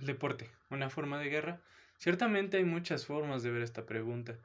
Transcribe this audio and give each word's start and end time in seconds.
El 0.00 0.06
deporte, 0.06 0.50
una 0.70 0.90
forma 0.90 1.18
de 1.18 1.28
guerra. 1.28 1.60
Ciertamente 1.96 2.56
hay 2.56 2.64
muchas 2.64 3.06
formas 3.06 3.42
de 3.42 3.50
ver 3.50 3.62
esta 3.62 3.86
pregunta. 3.86 4.38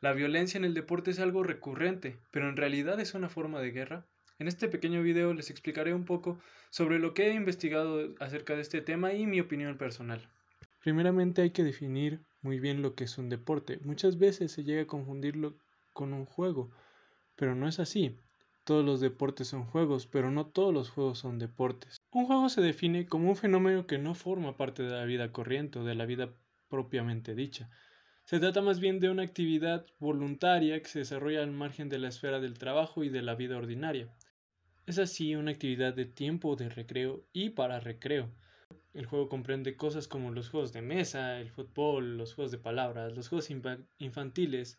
La 0.00 0.12
violencia 0.12 0.58
en 0.58 0.64
el 0.64 0.74
deporte 0.74 1.10
es 1.10 1.18
algo 1.18 1.42
recurrente, 1.42 2.18
pero 2.30 2.48
en 2.48 2.56
realidad 2.56 3.00
es 3.00 3.14
una 3.14 3.28
forma 3.28 3.60
de 3.60 3.70
guerra. 3.70 4.04
En 4.38 4.46
este 4.46 4.68
pequeño 4.68 5.02
video 5.02 5.34
les 5.34 5.50
explicaré 5.50 5.94
un 5.94 6.04
poco 6.04 6.38
sobre 6.70 6.98
lo 6.98 7.14
que 7.14 7.28
he 7.28 7.34
investigado 7.34 8.14
acerca 8.20 8.54
de 8.54 8.62
este 8.62 8.80
tema 8.80 9.12
y 9.14 9.26
mi 9.26 9.40
opinión 9.40 9.76
personal. 9.78 10.28
Primeramente 10.80 11.42
hay 11.42 11.50
que 11.50 11.64
definir 11.64 12.20
muy 12.42 12.60
bien 12.60 12.82
lo 12.82 12.94
que 12.94 13.04
es 13.04 13.18
un 13.18 13.28
deporte. 13.28 13.78
Muchas 13.82 14.18
veces 14.18 14.52
se 14.52 14.62
llega 14.62 14.82
a 14.82 14.86
confundirlo 14.86 15.56
con 15.92 16.12
un 16.12 16.24
juego, 16.24 16.70
pero 17.34 17.54
no 17.54 17.66
es 17.66 17.80
así. 17.80 18.16
Todos 18.68 18.84
los 18.84 19.00
deportes 19.00 19.48
son 19.48 19.64
juegos, 19.64 20.06
pero 20.06 20.30
no 20.30 20.44
todos 20.44 20.74
los 20.74 20.90
juegos 20.90 21.20
son 21.20 21.38
deportes. 21.38 21.96
Un 22.10 22.26
juego 22.26 22.50
se 22.50 22.60
define 22.60 23.06
como 23.06 23.30
un 23.30 23.34
fenómeno 23.34 23.86
que 23.86 23.96
no 23.96 24.14
forma 24.14 24.58
parte 24.58 24.82
de 24.82 24.90
la 24.90 25.06
vida 25.06 25.32
corriente 25.32 25.78
o 25.78 25.84
de 25.84 25.94
la 25.94 26.04
vida 26.04 26.34
propiamente 26.68 27.34
dicha. 27.34 27.70
Se 28.24 28.38
trata 28.38 28.60
más 28.60 28.78
bien 28.78 29.00
de 29.00 29.08
una 29.08 29.22
actividad 29.22 29.86
voluntaria 29.98 30.82
que 30.82 30.88
se 30.90 30.98
desarrolla 30.98 31.42
al 31.42 31.50
margen 31.50 31.88
de 31.88 31.98
la 31.98 32.08
esfera 32.08 32.40
del 32.40 32.58
trabajo 32.58 33.04
y 33.04 33.08
de 33.08 33.22
la 33.22 33.34
vida 33.36 33.56
ordinaria. 33.56 34.14
Es 34.84 34.98
así 34.98 35.34
una 35.34 35.52
actividad 35.52 35.94
de 35.94 36.04
tiempo 36.04 36.54
de 36.54 36.68
recreo 36.68 37.24
y 37.32 37.48
para 37.48 37.80
recreo. 37.80 38.30
El 38.92 39.06
juego 39.06 39.30
comprende 39.30 39.78
cosas 39.78 40.08
como 40.08 40.30
los 40.30 40.50
juegos 40.50 40.74
de 40.74 40.82
mesa, 40.82 41.40
el 41.40 41.50
fútbol, 41.50 42.18
los 42.18 42.34
juegos 42.34 42.52
de 42.52 42.58
palabras, 42.58 43.16
los 43.16 43.30
juegos 43.30 43.48
infantiles. 43.96 44.78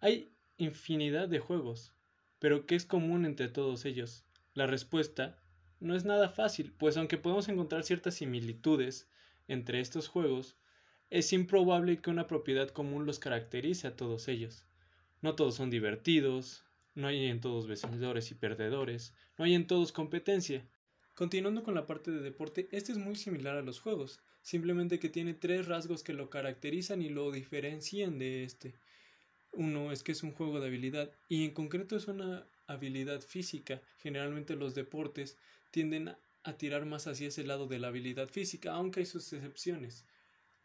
Hay 0.00 0.36
infinidad 0.58 1.30
de 1.30 1.38
juegos, 1.38 1.94
pero 2.42 2.66
¿qué 2.66 2.74
es 2.74 2.84
común 2.84 3.24
entre 3.24 3.46
todos 3.46 3.84
ellos? 3.84 4.24
La 4.52 4.66
respuesta 4.66 5.38
no 5.78 5.94
es 5.94 6.04
nada 6.04 6.28
fácil, 6.28 6.72
pues 6.76 6.96
aunque 6.96 7.16
podemos 7.16 7.48
encontrar 7.48 7.84
ciertas 7.84 8.16
similitudes 8.16 9.08
entre 9.46 9.78
estos 9.78 10.08
juegos, 10.08 10.56
es 11.08 11.32
improbable 11.32 12.00
que 12.00 12.10
una 12.10 12.26
propiedad 12.26 12.68
común 12.70 13.06
los 13.06 13.20
caracterice 13.20 13.86
a 13.86 13.94
todos 13.94 14.26
ellos. 14.26 14.66
No 15.20 15.36
todos 15.36 15.54
son 15.54 15.70
divertidos, 15.70 16.64
no 16.96 17.06
hay 17.06 17.26
en 17.26 17.40
todos 17.40 17.68
vencedores 17.68 18.32
y 18.32 18.34
perdedores, 18.34 19.14
no 19.38 19.44
hay 19.44 19.54
en 19.54 19.68
todos 19.68 19.92
competencia. 19.92 20.66
Continuando 21.14 21.62
con 21.62 21.76
la 21.76 21.86
parte 21.86 22.10
de 22.10 22.22
deporte, 22.22 22.68
este 22.72 22.90
es 22.90 22.98
muy 22.98 23.14
similar 23.14 23.56
a 23.56 23.62
los 23.62 23.78
juegos, 23.78 24.18
simplemente 24.40 24.98
que 24.98 25.10
tiene 25.10 25.34
tres 25.34 25.68
rasgos 25.68 26.02
que 26.02 26.12
lo 26.12 26.28
caracterizan 26.28 27.02
y 27.02 27.08
lo 27.08 27.30
diferencian 27.30 28.18
de 28.18 28.42
este. 28.42 28.74
Uno 29.52 29.92
es 29.92 30.02
que 30.02 30.12
es 30.12 30.22
un 30.22 30.32
juego 30.32 30.60
de 30.60 30.66
habilidad 30.66 31.12
y 31.28 31.44
en 31.44 31.52
concreto 31.52 31.96
es 31.96 32.08
una 32.08 32.46
habilidad 32.66 33.20
física. 33.20 33.82
Generalmente 33.98 34.56
los 34.56 34.74
deportes 34.74 35.36
tienden 35.70 36.16
a 36.44 36.56
tirar 36.56 36.86
más 36.86 37.06
hacia 37.06 37.28
ese 37.28 37.44
lado 37.44 37.66
de 37.66 37.78
la 37.78 37.88
habilidad 37.88 38.28
física, 38.28 38.72
aunque 38.72 39.00
hay 39.00 39.06
sus 39.06 39.32
excepciones. 39.32 40.06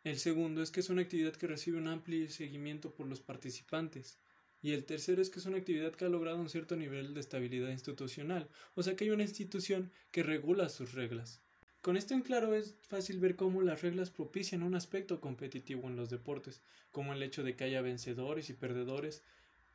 El 0.03 0.17
segundo 0.17 0.61
es 0.61 0.71
que 0.71 0.79
es 0.79 0.89
una 0.89 1.01
actividad 1.01 1.35
que 1.35 1.47
recibe 1.47 1.77
un 1.77 1.87
amplio 1.87 2.29
seguimiento 2.29 2.93
por 2.93 3.07
los 3.07 3.19
participantes. 3.19 4.19
Y 4.61 4.71
el 4.71 4.85
tercero 4.85 5.21
es 5.21 5.29
que 5.29 5.39
es 5.39 5.45
una 5.45 5.57
actividad 5.57 5.93
que 5.93 6.05
ha 6.05 6.09
logrado 6.09 6.39
un 6.39 6.49
cierto 6.49 6.75
nivel 6.75 7.13
de 7.13 7.19
estabilidad 7.19 7.69
institucional, 7.69 8.49
o 8.73 8.81
sea 8.83 8.95
que 8.95 9.03
hay 9.03 9.11
una 9.11 9.23
institución 9.23 9.91
que 10.11 10.23
regula 10.23 10.69
sus 10.69 10.93
reglas. 10.93 11.41
Con 11.81 11.95
esto 11.95 12.13
en 12.13 12.21
claro 12.21 12.53
es 12.53 12.75
fácil 12.81 13.19
ver 13.19 13.35
cómo 13.35 13.61
las 13.61 13.81
reglas 13.81 14.09
propician 14.09 14.63
un 14.63 14.75
aspecto 14.75 15.21
competitivo 15.21 15.87
en 15.87 15.95
los 15.95 16.09
deportes, 16.09 16.61
como 16.91 17.13
el 17.13 17.23
hecho 17.23 17.43
de 17.43 17.55
que 17.55 17.63
haya 17.63 17.81
vencedores 17.81 18.49
y 18.49 18.53
perdedores, 18.53 19.23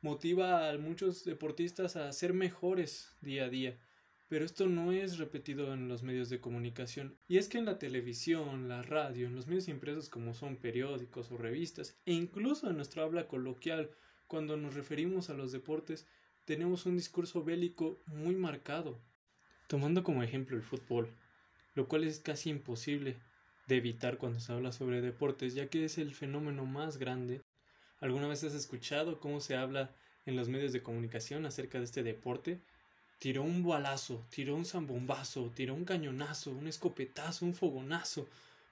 motiva 0.01 0.69
a 0.69 0.77
muchos 0.77 1.23
deportistas 1.23 1.95
a 1.95 2.11
ser 2.11 2.33
mejores 2.33 3.15
día 3.21 3.45
a 3.45 3.49
día, 3.49 3.79
pero 4.27 4.45
esto 4.45 4.67
no 4.67 4.91
es 4.91 5.17
repetido 5.17 5.73
en 5.73 5.87
los 5.87 6.03
medios 6.03 6.29
de 6.29 6.41
comunicación. 6.41 7.15
Y 7.27 7.37
es 7.37 7.47
que 7.47 7.57
en 7.57 7.65
la 7.65 7.79
televisión, 7.79 8.67
la 8.67 8.81
radio, 8.81 9.27
en 9.27 9.35
los 9.35 9.47
medios 9.47 9.67
impresos 9.67 10.09
como 10.09 10.33
son 10.33 10.57
periódicos 10.57 11.31
o 11.31 11.37
revistas, 11.37 11.95
e 12.05 12.13
incluso 12.13 12.69
en 12.69 12.75
nuestra 12.75 13.03
habla 13.03 13.27
coloquial, 13.27 13.91
cuando 14.27 14.57
nos 14.57 14.73
referimos 14.73 15.29
a 15.29 15.35
los 15.35 15.51
deportes, 15.51 16.05
tenemos 16.45 16.85
un 16.85 16.97
discurso 16.97 17.43
bélico 17.43 18.01
muy 18.07 18.35
marcado. 18.35 18.99
Tomando 19.67 20.03
como 20.03 20.23
ejemplo 20.23 20.57
el 20.57 20.63
fútbol, 20.63 21.09
lo 21.75 21.87
cual 21.87 22.03
es 22.03 22.19
casi 22.19 22.49
imposible 22.49 23.17
de 23.67 23.77
evitar 23.77 24.17
cuando 24.17 24.39
se 24.39 24.51
habla 24.51 24.71
sobre 24.71 25.01
deportes, 25.01 25.53
ya 25.53 25.67
que 25.67 25.85
es 25.85 25.97
el 25.97 26.13
fenómeno 26.13 26.65
más 26.65 26.97
grande. 26.97 27.41
¿Alguna 27.99 28.27
vez 28.27 28.43
has 28.43 28.53
escuchado 28.53 29.19
cómo 29.19 29.39
se 29.39 29.55
habla 29.55 29.95
en 30.25 30.35
los 30.35 30.49
medios 30.49 30.73
de 30.73 30.83
comunicación 30.83 31.45
acerca 31.45 31.79
de 31.79 31.85
este 31.85 32.03
deporte? 32.03 32.61
tiró 33.23 33.43
un 33.43 33.63
balazo, 33.63 34.25
tiró 34.29 34.53
un 34.53 34.65
zambombazo, 34.65 35.49
tiró 35.55 35.75
un 35.75 35.85
cañonazo, 35.85 36.51
un 36.51 36.67
escopetazo, 36.67 37.45
un 37.45 37.55
fogonazo, 37.55 38.27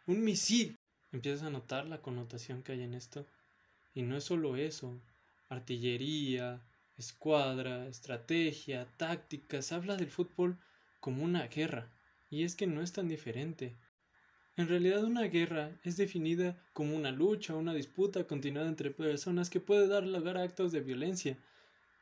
un 0.08 0.26
misil. 0.26 0.76
Empiezas 1.14 1.44
a 1.44 1.50
notar 1.50 1.88
la 1.88 2.02
connotación 2.02 2.62
que 2.62 2.74
hay 2.74 2.82
en 2.84 2.94
esto. 2.94 3.26
Y 3.94 4.02
no 4.02 4.18
es 4.18 4.26
solo 4.26 4.58
eso, 4.58 5.00
artillería, 5.48 6.62
escuadra, 6.98 7.88
estrategia, 7.88 8.90
tácticas, 8.98 9.72
habla 9.72 9.96
del 9.96 10.12
fútbol 10.12 10.58
como 11.00 11.24
una 11.24 11.48
guerra. 11.48 11.90
Y 12.32 12.44
es 12.44 12.56
que 12.56 12.66
no 12.66 12.82
es 12.82 12.92
tan 12.92 13.08
diferente. 13.08 13.76
En 14.58 14.68
realidad 14.68 15.04
una 15.04 15.24
guerra 15.24 15.80
es 15.84 15.98
definida 15.98 16.58
como 16.74 16.96
una 16.96 17.12
lucha, 17.12 17.56
una 17.56 17.76
disputa 17.76 18.26
continuada 18.26 18.68
entre 18.68 18.90
personas 18.90 19.52
que 19.52 19.60
puede 19.60 19.88
dar 19.88 20.08
lugar 20.08 20.38
a 20.38 20.44
actos 20.44 20.72
de 20.72 20.82
violencia. 20.82 21.38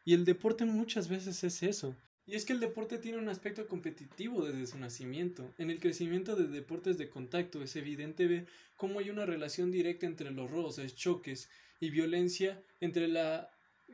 Y 0.06 0.14
el 0.14 0.24
deporte 0.24 0.64
muchas 0.64 1.10
veces 1.10 1.44
es 1.44 1.62
eso, 1.64 1.96
y 2.30 2.36
es 2.36 2.46
que 2.46 2.54
el 2.54 2.60
deporte 2.60 3.00
tiene 3.00 3.18
un 3.18 3.28
aspecto 3.28 3.68
competitivo 3.68 4.46
desde 4.46 4.68
su 4.68 4.78
nacimiento. 4.78 5.52
En 5.58 5.72
el 5.72 5.80
crecimiento 5.80 6.36
de 6.36 6.48
deportes 6.48 7.00
de 7.00 7.10
contacto 7.10 7.64
es 7.64 7.76
evidente 7.76 8.28
ver 8.28 8.46
cómo 8.76 9.00
hay 9.00 9.10
una 9.10 9.26
relación 9.26 9.72
directa 9.72 10.06
entre 10.06 10.30
los 10.30 10.52
roces, 10.52 10.96
choques 10.96 11.50
y 11.80 11.90
violencia 11.90 12.62
entre 12.82 13.08
la 13.08 13.50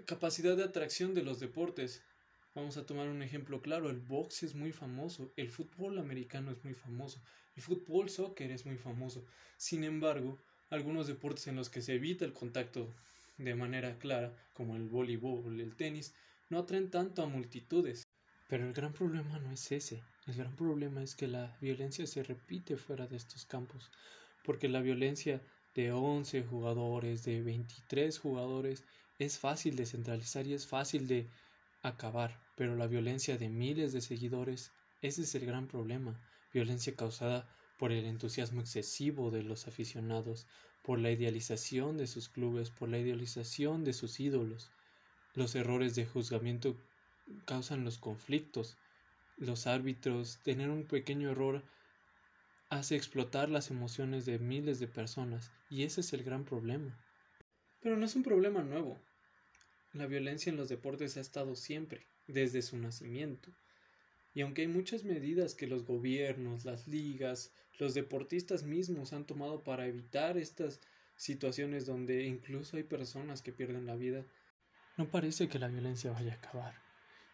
capacidad 0.06 0.58
de 0.58 0.66
atracción 0.66 1.14
de 1.14 1.24
los 1.24 1.40
deportes. 1.40 2.04
Vamos 2.56 2.78
a 2.78 2.86
tomar 2.86 3.10
un 3.10 3.22
ejemplo 3.22 3.62
claro, 3.62 3.90
el 3.90 4.00
box 4.00 4.44
es 4.44 4.56
muy 4.56 4.72
famoso, 4.72 5.30
el 5.36 5.50
fútbol 5.50 6.00
americano 6.00 6.52
es 6.52 6.64
muy 6.64 6.74
famoso, 6.74 7.20
el 7.58 7.62
fútbol 7.62 8.10
soccer 8.10 8.50
es 8.50 8.66
muy 8.66 8.78
famoso. 8.78 9.26
Sin 9.58 9.84
embargo, 9.84 10.40
algunos 10.70 11.06
deportes 11.06 11.48
en 11.48 11.58
los 11.58 11.70
que 11.70 11.82
se 11.82 11.96
evita 11.96 12.24
el 12.24 12.32
contacto 12.32 12.88
de 13.38 13.56
manera 13.56 14.00
clara, 14.00 14.34
como 14.54 14.78
el 14.78 14.88
voleibol, 14.88 15.60
el 15.60 15.76
tenis, 15.76 16.14
no 16.50 16.60
atraen 16.60 16.90
tanto 16.90 17.24
a 17.24 17.28
multitudes. 17.28 18.08
Pero 18.48 18.66
el 18.66 18.72
gran 18.72 18.94
problema 18.94 19.38
no 19.40 19.52
es 19.52 19.70
ese. 19.74 20.02
El 20.26 20.36
gran 20.36 20.56
problema 20.56 21.04
es 21.04 21.14
que 21.14 21.28
la 21.28 21.58
violencia 21.60 22.08
se 22.08 22.24
repite 22.24 22.78
fuera 22.78 23.06
de 23.06 23.18
estos 23.18 23.46
campos. 23.46 23.92
Porque 24.46 24.70
la 24.70 24.80
violencia 24.80 25.42
de 25.74 25.92
11 25.92 26.44
jugadores, 26.44 27.26
de 27.26 27.42
23 27.42 28.18
jugadores, 28.18 28.86
es 29.20 29.40
fácil 29.40 29.76
de 29.76 29.86
centralizar 29.86 30.48
y 30.48 30.54
es 30.54 30.68
fácil 30.68 31.08
de 31.08 31.28
acabar. 31.88 32.40
Pero 32.56 32.76
la 32.76 32.88
violencia 32.88 33.38
de 33.38 33.50
miles 33.50 33.94
de 33.94 34.02
seguidores, 34.02 34.72
ese 35.02 35.24
es 35.24 35.36
el 35.36 35.46
gran 35.46 35.68
problema. 35.68 36.20
Violencia 36.54 36.96
causada 36.96 37.50
por 37.78 37.92
el 37.92 38.06
entusiasmo 38.06 38.62
excesivo 38.62 39.32
de 39.32 39.44
los 39.44 39.68
aficionados, 39.68 40.48
por 40.84 41.00
la 41.00 41.12
idealización 41.12 41.98
de 41.98 42.08
sus 42.08 42.30
clubes, 42.30 42.70
por 42.70 42.90
la 42.90 43.00
idealización 43.00 43.84
de 43.84 43.94
sus 43.94 44.20
ídolos, 44.20 44.72
los 45.36 45.54
errores 45.54 45.96
de 45.96 46.06
juzgamiento 46.06 46.78
causan 47.44 47.84
los 47.84 47.98
conflictos. 47.98 48.78
Los 49.36 49.68
árbitros, 49.68 50.40
tener 50.44 50.70
un 50.70 50.86
pequeño 50.88 51.30
error 51.30 51.62
hace 52.70 52.96
explotar 52.96 53.50
las 53.50 53.70
emociones 53.70 54.26
de 54.26 54.40
miles 54.40 54.80
de 54.80 54.88
personas 54.88 55.52
y 55.70 55.84
ese 55.84 56.00
es 56.00 56.14
el 56.14 56.24
gran 56.24 56.46
problema. 56.46 56.98
Pero 57.82 57.98
no 57.98 58.06
es 58.06 58.16
un 58.16 58.24
problema 58.24 58.64
nuevo. 58.64 58.98
La 59.96 60.08
violencia 60.08 60.50
en 60.50 60.58
los 60.58 60.68
deportes 60.68 61.16
ha 61.16 61.22
estado 61.22 61.56
siempre, 61.56 62.06
desde 62.28 62.62
su 62.62 62.78
nacimiento. 62.78 63.50
Y 64.34 64.42
aunque 64.42 64.64
hay 64.64 64.68
muchas 64.68 65.06
medidas 65.06 65.56
que 65.56 65.68
los 65.68 65.86
gobiernos, 65.86 66.66
las 66.66 66.86
ligas, 66.86 67.54
los 67.80 67.94
deportistas 67.94 68.64
mismos 68.64 69.14
han 69.14 69.26
tomado 69.26 69.64
para 69.64 69.88
evitar 69.88 70.38
estas 70.38 70.82
situaciones 71.16 71.86
donde 71.86 72.26
incluso 72.26 72.76
hay 72.76 72.84
personas 72.84 73.42
que 73.42 73.54
pierden 73.54 73.86
la 73.86 73.96
vida, 73.96 74.26
no 74.98 75.10
parece 75.10 75.48
que 75.48 75.60
la 75.60 75.70
violencia 75.70 76.12
vaya 76.12 76.34
a 76.34 76.36
acabar. 76.36 76.76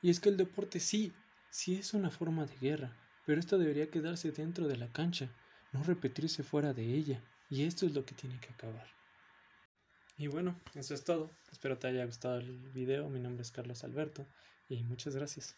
Y 0.03 0.11
es 0.11 0.19
que 0.19 0.29
el 0.29 0.37
deporte 0.37 0.79
sí, 0.79 1.13
sí 1.49 1.77
es 1.77 1.95
una 1.95 2.11
forma 2.11 2.45
de 2.45 2.57
guerra, 2.57 2.95
pero 3.25 3.39
esto 3.39 3.57
debería 3.57 3.89
quedarse 3.89 4.31
dentro 4.31 4.67
de 4.67 4.77
la 4.77 4.93
cancha, 4.93 5.31
no 5.71 5.81
repetirse 5.81 6.43
fuera 6.43 6.75
de 6.75 6.93
ella, 6.93 7.23
y 7.49 7.63
esto 7.63 7.87
es 7.87 7.95
lo 7.95 8.05
que 8.05 8.13
tiene 8.13 8.39
que 8.39 8.53
acabar. 8.53 9.00
Y 10.21 10.27
bueno, 10.27 10.55
eso 10.75 10.93
es 10.93 11.03
todo. 11.03 11.31
Espero 11.51 11.79
te 11.79 11.87
haya 11.87 12.05
gustado 12.05 12.37
el 12.37 12.69
video. 12.69 13.09
Mi 13.09 13.19
nombre 13.19 13.41
es 13.41 13.49
Carlos 13.49 13.83
Alberto 13.83 14.27
y 14.69 14.83
muchas 14.83 15.15
gracias. 15.15 15.55